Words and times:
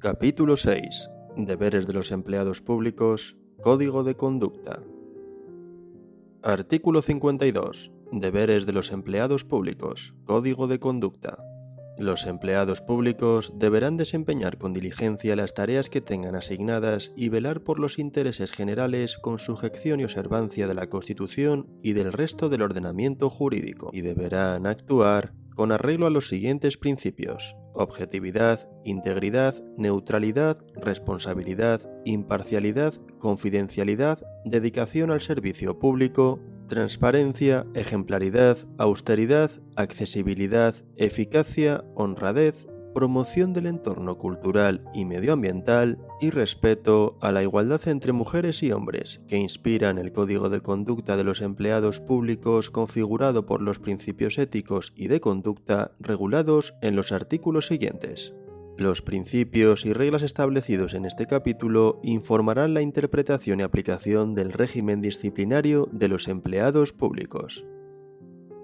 Capítulo 0.00 0.56
6. 0.56 1.10
Deberes 1.36 1.86
de 1.86 1.92
los 1.92 2.10
empleados 2.10 2.62
públicos. 2.62 3.36
Código 3.62 4.02
de 4.02 4.16
conducta. 4.16 4.82
Artículo 6.42 7.02
52. 7.02 7.92
Deberes 8.10 8.66
de 8.66 8.72
los 8.72 8.90
empleados 8.90 9.44
públicos. 9.44 10.16
Código 10.24 10.66
de 10.66 10.80
conducta. 10.80 11.38
Los 11.96 12.26
empleados 12.26 12.82
públicos 12.82 13.52
deberán 13.56 13.96
desempeñar 13.96 14.58
con 14.58 14.72
diligencia 14.72 15.36
las 15.36 15.54
tareas 15.54 15.88
que 15.90 16.00
tengan 16.00 16.34
asignadas 16.34 17.12
y 17.14 17.28
velar 17.28 17.60
por 17.62 17.78
los 17.78 18.00
intereses 18.00 18.50
generales 18.50 19.16
con 19.16 19.38
sujeción 19.38 20.00
y 20.00 20.04
observancia 20.04 20.66
de 20.66 20.74
la 20.74 20.88
Constitución 20.88 21.68
y 21.84 21.92
del 21.92 22.12
resto 22.12 22.48
del 22.48 22.62
ordenamiento 22.62 23.30
jurídico, 23.30 23.90
y 23.92 24.00
deberán 24.00 24.66
actuar 24.66 25.32
con 25.56 25.72
arreglo 25.72 26.06
a 26.06 26.10
los 26.10 26.28
siguientes 26.28 26.76
principios 26.76 27.56
objetividad, 27.76 28.68
integridad, 28.84 29.54
neutralidad, 29.76 30.56
responsabilidad, 30.74 31.82
imparcialidad, 32.04 32.94
confidencialidad, 33.18 34.20
dedicación 34.44 35.10
al 35.10 35.20
servicio 35.20 35.78
público, 35.78 36.40
transparencia, 36.68 37.66
ejemplaridad, 37.74 38.56
austeridad, 38.78 39.50
accesibilidad, 39.76 40.74
eficacia, 40.96 41.84
honradez, 41.94 42.66
promoción 42.96 43.52
del 43.52 43.66
entorno 43.66 44.16
cultural 44.16 44.80
y 44.94 45.04
medioambiental 45.04 45.98
y 46.18 46.30
respeto 46.30 47.18
a 47.20 47.30
la 47.30 47.42
igualdad 47.42 47.86
entre 47.88 48.12
mujeres 48.12 48.62
y 48.62 48.72
hombres, 48.72 49.20
que 49.28 49.36
inspiran 49.36 49.98
el 49.98 50.14
código 50.14 50.48
de 50.48 50.62
conducta 50.62 51.18
de 51.18 51.22
los 51.22 51.42
empleados 51.42 52.00
públicos 52.00 52.70
configurado 52.70 53.44
por 53.44 53.60
los 53.60 53.80
principios 53.80 54.38
éticos 54.38 54.94
y 54.96 55.08
de 55.08 55.20
conducta 55.20 55.92
regulados 56.00 56.74
en 56.80 56.96
los 56.96 57.12
artículos 57.12 57.66
siguientes. 57.66 58.32
Los 58.78 59.02
principios 59.02 59.84
y 59.84 59.92
reglas 59.92 60.22
establecidos 60.22 60.94
en 60.94 61.04
este 61.04 61.26
capítulo 61.26 62.00
informarán 62.02 62.72
la 62.72 62.80
interpretación 62.80 63.60
y 63.60 63.62
aplicación 63.62 64.34
del 64.34 64.54
régimen 64.54 65.02
disciplinario 65.02 65.86
de 65.92 66.08
los 66.08 66.28
empleados 66.28 66.94
públicos. 66.94 67.66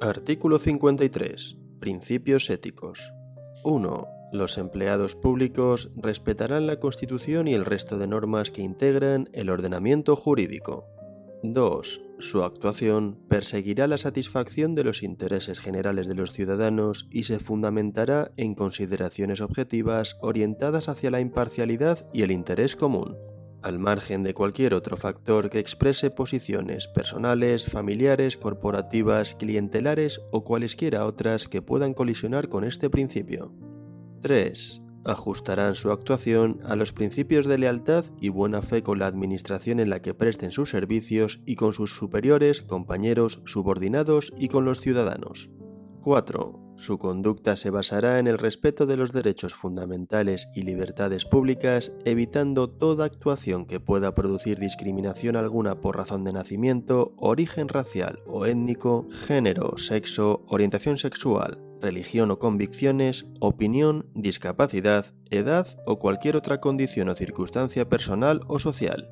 Artículo 0.00 0.58
53. 0.58 1.58
Principios 1.78 2.48
éticos. 2.48 3.12
1. 3.64 4.13
Los 4.34 4.58
empleados 4.58 5.14
públicos 5.14 5.92
respetarán 5.94 6.66
la 6.66 6.80
Constitución 6.80 7.46
y 7.46 7.54
el 7.54 7.64
resto 7.64 7.98
de 7.98 8.08
normas 8.08 8.50
que 8.50 8.62
integran 8.62 9.28
el 9.32 9.48
ordenamiento 9.48 10.16
jurídico. 10.16 10.86
2. 11.44 12.00
Su 12.18 12.42
actuación 12.42 13.16
perseguirá 13.28 13.86
la 13.86 13.96
satisfacción 13.96 14.74
de 14.74 14.82
los 14.82 15.04
intereses 15.04 15.60
generales 15.60 16.08
de 16.08 16.16
los 16.16 16.32
ciudadanos 16.32 17.06
y 17.12 17.22
se 17.22 17.38
fundamentará 17.38 18.32
en 18.36 18.56
consideraciones 18.56 19.40
objetivas 19.40 20.16
orientadas 20.20 20.88
hacia 20.88 21.12
la 21.12 21.20
imparcialidad 21.20 22.04
y 22.12 22.22
el 22.22 22.32
interés 22.32 22.74
común, 22.74 23.16
al 23.62 23.78
margen 23.78 24.24
de 24.24 24.34
cualquier 24.34 24.74
otro 24.74 24.96
factor 24.96 25.48
que 25.48 25.60
exprese 25.60 26.10
posiciones 26.10 26.88
personales, 26.88 27.66
familiares, 27.66 28.36
corporativas, 28.36 29.36
clientelares 29.36 30.20
o 30.32 30.42
cualesquiera 30.42 31.06
otras 31.06 31.46
que 31.46 31.62
puedan 31.62 31.94
colisionar 31.94 32.48
con 32.48 32.64
este 32.64 32.90
principio. 32.90 33.54
3. 34.24 34.80
Ajustarán 35.04 35.74
su 35.74 35.90
actuación 35.90 36.60
a 36.64 36.76
los 36.76 36.94
principios 36.94 37.44
de 37.44 37.58
lealtad 37.58 38.06
y 38.18 38.30
buena 38.30 38.62
fe 38.62 38.82
con 38.82 38.98
la 38.98 39.06
administración 39.06 39.80
en 39.80 39.90
la 39.90 40.00
que 40.00 40.14
presten 40.14 40.50
sus 40.50 40.70
servicios 40.70 41.42
y 41.44 41.56
con 41.56 41.74
sus 41.74 41.94
superiores, 41.94 42.62
compañeros, 42.62 43.42
subordinados 43.44 44.32
y 44.38 44.48
con 44.48 44.64
los 44.64 44.80
ciudadanos. 44.80 45.50
4. 46.00 46.74
Su 46.76 46.96
conducta 46.98 47.54
se 47.54 47.68
basará 47.68 48.18
en 48.18 48.26
el 48.26 48.38
respeto 48.38 48.86
de 48.86 48.96
los 48.96 49.12
derechos 49.12 49.52
fundamentales 49.52 50.48
y 50.54 50.62
libertades 50.62 51.26
públicas, 51.26 51.92
evitando 52.06 52.70
toda 52.70 53.04
actuación 53.04 53.66
que 53.66 53.80
pueda 53.80 54.14
producir 54.14 54.58
discriminación 54.58 55.36
alguna 55.36 55.82
por 55.82 55.98
razón 55.98 56.24
de 56.24 56.32
nacimiento, 56.32 57.12
origen 57.18 57.68
racial 57.68 58.20
o 58.26 58.46
étnico, 58.46 59.06
género, 59.26 59.76
sexo, 59.76 60.46
orientación 60.48 60.96
sexual, 60.96 61.60
religión 61.84 62.32
o 62.32 62.38
convicciones, 62.38 63.26
opinión, 63.40 64.10
discapacidad, 64.14 65.06
edad 65.30 65.68
o 65.86 65.98
cualquier 66.00 66.34
otra 66.34 66.60
condición 66.60 67.08
o 67.08 67.14
circunstancia 67.14 67.88
personal 67.88 68.40
o 68.48 68.58
social. 68.58 69.10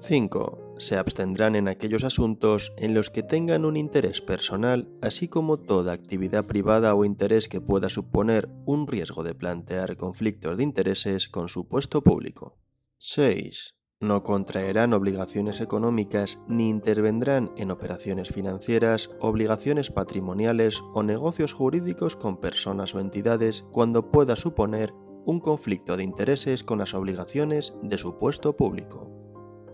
5. 0.00 0.76
Se 0.78 0.96
abstendrán 0.96 1.56
en 1.56 1.66
aquellos 1.66 2.04
asuntos 2.04 2.72
en 2.76 2.94
los 2.94 3.10
que 3.10 3.22
tengan 3.22 3.64
un 3.64 3.76
interés 3.76 4.20
personal, 4.20 4.88
así 5.02 5.28
como 5.28 5.58
toda 5.58 5.92
actividad 5.92 6.46
privada 6.46 6.94
o 6.94 7.04
interés 7.04 7.48
que 7.48 7.60
pueda 7.60 7.88
suponer 7.88 8.48
un 8.64 8.86
riesgo 8.86 9.22
de 9.24 9.34
plantear 9.34 9.96
conflictos 9.96 10.58
de 10.58 10.64
intereses 10.64 11.28
con 11.28 11.48
su 11.48 11.68
puesto 11.68 12.02
público. 12.02 12.58
6. 12.98 13.74
No 14.04 14.22
contraerán 14.22 14.92
obligaciones 14.92 15.62
económicas 15.62 16.38
ni 16.46 16.68
intervendrán 16.68 17.52
en 17.56 17.70
operaciones 17.70 18.28
financieras, 18.28 19.08
obligaciones 19.18 19.90
patrimoniales 19.90 20.82
o 20.92 21.02
negocios 21.02 21.54
jurídicos 21.54 22.14
con 22.14 22.36
personas 22.36 22.94
o 22.94 23.00
entidades 23.00 23.64
cuando 23.72 24.10
pueda 24.10 24.36
suponer 24.36 24.92
un 25.24 25.40
conflicto 25.40 25.96
de 25.96 26.04
intereses 26.04 26.64
con 26.64 26.80
las 26.80 26.92
obligaciones 26.92 27.72
de 27.82 27.96
su 27.96 28.18
puesto 28.18 28.54
público. 28.58 29.10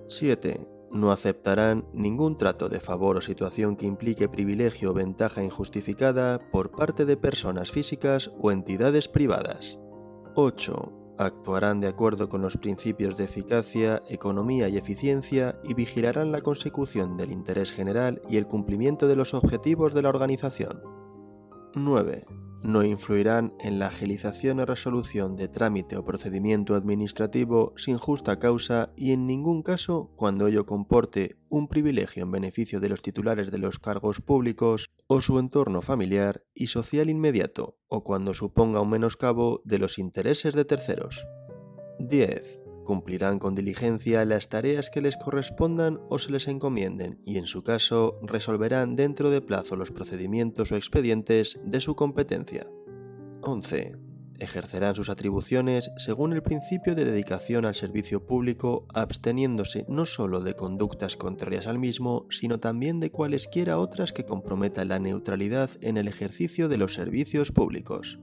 7. 0.09 0.65
No 0.93 1.11
aceptarán 1.11 1.89
ningún 1.93 2.39
trato 2.39 2.69
de 2.69 2.79
favor 2.79 3.17
o 3.17 3.21
situación 3.21 3.75
que 3.75 3.87
implique 3.87 4.29
privilegio 4.29 4.93
o 4.93 4.95
ventaja 4.95 5.43
injustificada 5.43 6.39
por 6.53 6.71
parte 6.71 7.05
de 7.05 7.17
personas 7.17 7.73
físicas 7.73 8.31
o 8.39 8.53
entidades 8.53 9.09
privadas. 9.09 9.81
8 10.37 11.00
actuarán 11.21 11.81
de 11.81 11.89
acuerdo 11.89 12.29
con 12.29 12.43
los 12.43 12.57
principios 12.57 13.17
de 13.17 13.25
eficacia, 13.25 14.03
economía 14.09 14.69
y 14.69 14.77
eficiencia 14.77 15.61
y 15.65 15.75
vigilarán 15.75 16.33
la 16.33 16.41
consecución 16.41 17.17
del 17.17 17.31
interés 17.31 17.73
general 17.73 18.23
y 18.29 18.37
el 18.37 18.47
cumplimiento 18.47 19.07
de 19.07 19.17
los 19.17 19.35
objetivos 19.35 19.95
de 19.95 20.03
la 20.03 20.09
organización. 20.09 20.81
9 21.75 22.27
no 22.63 22.85
influirán 22.85 23.55
en 23.59 23.79
la 23.79 23.87
agilización 23.87 24.61
o 24.61 24.67
resolución 24.67 25.37
de 25.37 25.49
trámite 25.49 25.97
o 25.97 26.05
procedimiento 26.05 26.75
administrativo 26.75 27.73
sin 27.77 27.97
justa 27.97 28.39
causa 28.39 28.93
y 28.97 29.13
en 29.13 29.27
ningún 29.27 29.63
caso 29.63 30.11
cuando 30.17 30.47
ello 30.47 30.67
comporte 30.67 31.37
un 31.49 31.69
privilegio 31.69 32.23
en 32.23 32.31
beneficio 32.31 32.81
de 32.81 32.91
los 32.91 33.03
titulares 33.03 33.51
de 33.51 33.59
los 33.59 33.79
cargos 33.79 34.21
públicos 34.21 34.91
o 35.13 35.21
su 35.21 35.41
entorno 35.41 35.83
familiar 35.83 36.45
y 36.55 36.69
social 36.69 37.11
inmediato 37.11 37.77
o 37.89 38.05
cuando 38.05 38.33
suponga 38.33 38.81
un 38.81 38.91
menoscabo 38.91 39.61
de 39.65 39.81
los 39.81 39.99
intereses 39.99 40.55
de 40.55 40.65
terceros. 40.65 41.27
10 41.99 42.63
cumplirán 42.85 43.41
con 43.41 43.57
diligencia 43.57 44.25
las 44.25 44.49
tareas 44.49 44.89
que 44.89 45.01
les 45.01 45.17
correspondan 45.17 45.99
o 46.09 46.21
se 46.21 46.31
les 46.31 46.47
encomienden 46.47 47.21
y 47.27 47.39
en 47.39 47.47
su 47.47 47.65
caso 47.65 48.21
resolverán 48.23 48.95
dentro 48.95 49.31
de 49.31 49.41
plazo 49.41 49.75
los 49.75 49.91
procedimientos 49.91 50.71
o 50.71 50.77
expedientes 50.77 51.59
de 51.65 51.81
su 51.81 51.97
competencia. 51.97 52.69
11. 53.43 54.10
Ejercerán 54.41 54.95
sus 54.95 55.11
atribuciones 55.11 55.93
según 55.99 56.33
el 56.33 56.43
principio 56.43 56.95
de 56.95 57.05
dedicación 57.05 57.67
al 57.67 57.75
servicio 57.75 58.27
público, 58.27 58.87
absteniéndose 58.95 59.85
no 59.87 60.07
sólo 60.07 60.41
de 60.41 60.55
conductas 60.55 61.17
contrarias 61.17 61.67
al 61.67 61.79
mismo, 61.79 62.27
sino 62.31 62.59
también 62.59 63.01
de 63.01 63.11
cualesquiera 63.11 63.79
otras 63.79 64.13
que 64.13 64.25
comprometan 64.25 64.89
la 64.89 64.99
neutralidad 64.99 65.71
en 65.83 65.99
el 65.99 66.09
ejercicio 66.09 66.69
de 66.69 66.79
los 66.79 66.95
servicios 66.95 67.53
públicos. 67.53 68.19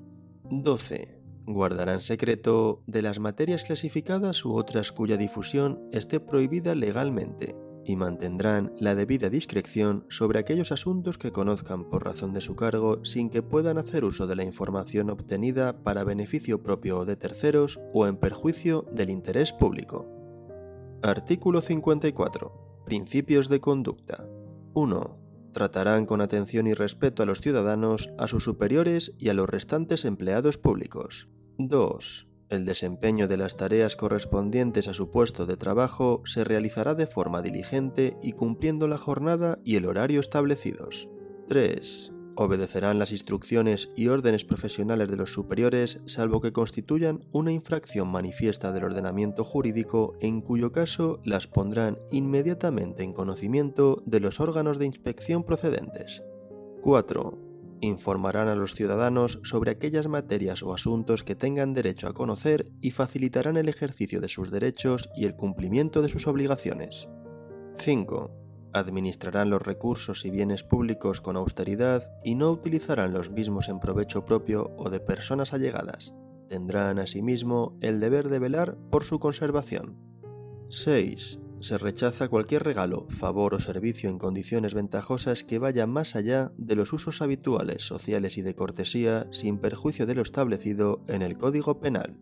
12 0.50 1.22
guardarán 1.46 2.02
secreto 2.02 2.84
de 2.88 3.02
las 3.02 3.20
materias 3.20 3.64
clasificadas 3.64 4.44
u 4.44 4.54
otras 4.54 4.92
cuya 4.92 5.16
difusión 5.16 5.80
esté 5.94 6.20
prohibida 6.20 6.76
legalmente, 6.76 7.56
y 7.88 7.96
mantendrán 7.96 8.74
la 8.80 8.94
debida 8.94 9.30
discreción 9.30 10.06
sobre 10.10 10.40
aquellos 10.40 10.74
asuntos 10.74 11.18
que 11.18 11.32
conozcan 11.32 11.90
por 11.90 12.04
razón 12.04 12.34
de 12.34 12.42
su 12.42 12.56
cargo 12.56 13.04
sin 13.06 13.30
que 13.30 13.42
puedan 13.42 13.78
hacer 13.78 14.04
uso 14.04 14.28
de 14.28 14.36
la 14.36 14.44
información 14.44 15.10
obtenida 15.10 15.82
para 15.84 16.04
beneficio 16.04 16.62
propio 16.62 17.06
de 17.06 17.16
terceros 17.16 17.80
o 17.94 18.06
en 18.06 18.18
perjuicio 18.18 18.86
del 18.92 19.10
interés 19.10 19.54
público. 19.54 20.06
Artículo 21.02 21.62
54. 21.62 22.84
Principios 22.86 23.48
de 23.48 23.62
conducta. 23.62 24.28
1 24.74 25.28
tratarán 25.54 26.06
con 26.06 26.22
atención 26.22 26.68
y 26.68 26.76
respeto 26.76 27.24
a 27.24 27.26
los 27.26 27.42
ciudadanos, 27.42 28.12
a 28.20 28.28
sus 28.28 28.44
superiores 28.44 29.14
y 29.18 29.30
a 29.30 29.34
los 29.34 29.50
restantes 29.50 30.06
empleados 30.06 30.60
públicos. 30.60 31.30
2. 31.58 32.27
El 32.50 32.64
desempeño 32.64 33.28
de 33.28 33.36
las 33.36 33.58
tareas 33.58 33.98
correspondientes 33.98 34.88
a 34.88 34.94
su 34.94 35.12
puesto 35.12 35.46
de 35.46 35.58
trabajo 35.58 36.22
se 36.26 36.46
realizará 36.46 36.96
de 36.96 37.06
forma 37.06 37.42
diligente 37.42 38.18
y 38.24 38.32
cumpliendo 38.32 38.88
la 38.88 38.98
jornada 38.98 39.60
y 39.66 39.76
el 39.76 39.86
horario 39.86 40.22
establecidos. 40.22 41.10
3. 41.50 42.14
Obedecerán 42.36 43.00
las 43.00 43.12
instrucciones 43.12 43.90
y 43.98 44.08
órdenes 44.08 44.46
profesionales 44.46 45.10
de 45.10 45.18
los 45.18 45.34
superiores 45.34 46.00
salvo 46.06 46.40
que 46.40 46.54
constituyan 46.54 47.26
una 47.32 47.52
infracción 47.52 48.08
manifiesta 48.08 48.72
del 48.72 48.86
ordenamiento 48.86 49.44
jurídico 49.44 50.16
en 50.22 50.40
cuyo 50.40 50.72
caso 50.72 51.20
las 51.26 51.48
pondrán 51.48 51.98
inmediatamente 52.12 53.04
en 53.04 53.12
conocimiento 53.12 54.04
de 54.06 54.22
los 54.22 54.40
órganos 54.40 54.78
de 54.78 54.86
inspección 54.86 55.44
procedentes. 55.44 56.24
4 56.82 57.47
informarán 57.82 58.48
a 58.48 58.56
los 58.56 58.74
ciudadanos 58.74 59.40
sobre 59.44 59.72
aquellas 59.72 60.08
materias 60.08 60.64
o 60.64 60.74
asuntos 60.74 61.24
que 61.24 61.36
tengan 61.36 61.74
derecho 61.74 62.08
a 62.08 62.14
conocer 62.14 62.72
y 62.82 62.92
facilitarán 62.92 63.58
el 63.58 63.70
ejercicio 63.70 64.22
de 64.22 64.30
sus 64.30 64.52
derechos 64.52 65.10
y 65.16 65.26
el 65.26 65.36
cumplimiento 65.36 66.02
de 66.02 66.10
sus 66.10 66.28
obligaciones. 66.28 67.08
5. 67.76 68.32
Administrarán 68.74 69.50
los 69.50 69.62
recursos 69.62 70.26
y 70.26 70.30
bienes 70.30 70.64
públicos 70.64 71.22
con 71.22 71.38
austeridad 71.38 72.12
y 72.24 72.36
no 72.36 72.52
utilizarán 72.52 73.14
los 73.14 73.32
mismos 73.32 73.70
en 73.70 73.80
provecho 73.80 74.26
propio 74.26 74.72
o 74.78 74.90
de 74.90 75.00
personas 75.00 75.54
allegadas. 75.54 76.14
Tendrán 76.50 77.00
asimismo 77.00 77.78
el 77.82 78.00
deber 78.00 78.30
de 78.30 78.40
velar 78.40 78.78
por 78.90 79.04
su 79.04 79.20
conservación. 79.20 79.98
6 80.70 81.40
se 81.60 81.78
rechaza 81.78 82.28
cualquier 82.28 82.64
regalo, 82.64 83.08
favor 83.10 83.54
o 83.56 83.60
servicio 83.60 84.10
en 84.10 84.20
condiciones 84.20 84.74
ventajosas 84.74 85.44
que 85.44 85.60
vaya 85.60 85.88
más 85.88 86.16
allá 86.16 86.52
de 86.58 86.76
los 86.76 86.94
usos 86.94 87.22
habituales, 87.22 87.84
sociales 87.84 88.38
y 88.38 88.42
de 88.42 88.56
cortesía, 88.56 89.28
sin 89.32 89.58
perjuicio 89.58 90.06
de 90.06 90.16
lo 90.16 90.22
establecido 90.22 91.04
en 91.08 91.22
el 91.22 91.38
Código 91.38 91.80
Penal. 91.80 92.20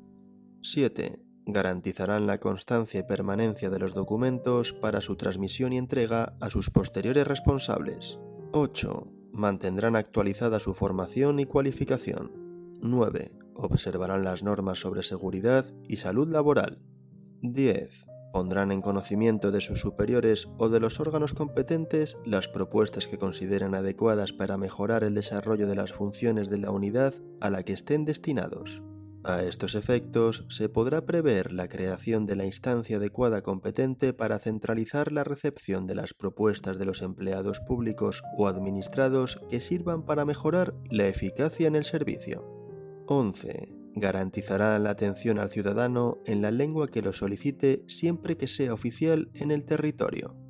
7. 0.61 1.17
Garantizarán 1.47 2.27
la 2.27 2.39
constancia 2.39 3.01
y 3.01 3.03
permanencia 3.03 3.69
de 3.69 3.79
los 3.79 3.93
documentos 3.93 4.73
para 4.73 5.01
su 5.01 5.15
transmisión 5.15 5.73
y 5.73 5.77
entrega 5.77 6.35
a 6.39 6.49
sus 6.49 6.69
posteriores 6.69 7.27
responsables. 7.27 8.19
8. 8.53 9.07
Mantendrán 9.31 9.95
actualizada 9.95 10.59
su 10.59 10.73
formación 10.73 11.39
y 11.39 11.45
cualificación. 11.45 12.31
9. 12.81 13.37
Observarán 13.53 14.23
las 14.23 14.43
normas 14.43 14.79
sobre 14.79 15.03
seguridad 15.03 15.65
y 15.87 15.97
salud 15.97 16.29
laboral. 16.29 16.79
10 17.41 18.14
pondrán 18.35 18.73
en 18.73 18.81
conocimiento 18.81 19.49
de 19.49 19.61
sus 19.61 19.79
superiores 19.79 20.49
o 20.57 20.67
de 20.67 20.81
los 20.81 20.99
órganos 20.99 21.33
competentes 21.33 22.17
las 22.25 22.49
propuestas 22.49 23.07
que 23.07 23.17
consideren 23.17 23.73
adecuadas 23.75 24.33
para 24.33 24.57
mejorar 24.57 25.05
el 25.05 25.13
desarrollo 25.13 25.69
de 25.69 25.75
las 25.75 25.93
funciones 25.93 26.49
de 26.49 26.57
la 26.57 26.69
unidad 26.69 27.13
a 27.39 27.49
la 27.49 27.63
que 27.63 27.71
estén 27.71 28.03
destinados. 28.03 28.83
A 29.23 29.43
estos 29.43 29.73
efectos, 29.73 30.45
se 30.49 30.67
podrá 30.67 31.05
prever 31.05 31.53
la 31.53 31.69
creación 31.69 32.25
de 32.25 32.35
la 32.35 32.45
instancia 32.45 32.97
adecuada 32.97 33.41
competente 33.41 34.11
para 34.11 34.37
centralizar 34.37 35.13
la 35.13 35.23
recepción 35.23 35.87
de 35.87 35.95
las 35.95 36.13
propuestas 36.13 36.77
de 36.77 36.83
los 36.83 37.01
empleados 37.01 37.61
públicos 37.61 38.21
o 38.35 38.49
administrados 38.49 39.39
que 39.49 39.61
sirvan 39.61 40.03
para 40.03 40.25
mejorar 40.25 40.73
la 40.91 41.07
eficacia 41.07 41.69
en 41.69 41.77
el 41.77 41.85
servicio. 41.85 42.43
11 43.07 43.84
garantizará 43.95 44.77
la 44.79 44.91
atención 44.91 45.39
al 45.39 45.49
ciudadano 45.49 46.19
en 46.25 46.41
la 46.41 46.51
lengua 46.51 46.87
que 46.87 47.01
lo 47.01 47.13
solicite 47.13 47.83
siempre 47.87 48.37
que 48.37 48.47
sea 48.47 48.73
oficial 48.73 49.29
en 49.33 49.51
el 49.51 49.65
territorio. 49.65 50.44